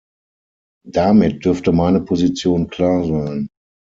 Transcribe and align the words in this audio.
Damit 0.87 1.45
dürfte 1.45 1.71
meine 1.73 2.01
Position 2.01 2.69
klar 2.69 3.03
sein. 3.03 3.49